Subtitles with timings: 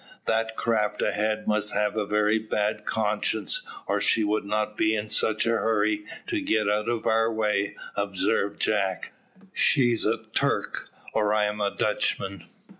[0.25, 5.09] "That craft ahead must have a very bad conscience, or she would not be in
[5.09, 9.13] such a hurry to get out of our way," observed Jack;
[9.53, 12.45] "she's a Turk, or I am a Dutchman."